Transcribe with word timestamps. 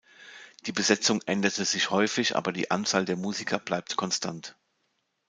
Die 0.65 0.71
Besetzung 0.71 1.21
änderte 1.27 1.63
sich 1.63 1.91
häufig, 1.91 2.35
aber 2.35 2.51
die 2.51 2.71
Anzahl 2.71 3.05
der 3.05 3.17
Musiker 3.17 3.59
bleibt 3.59 3.97
konstant. 3.97 4.57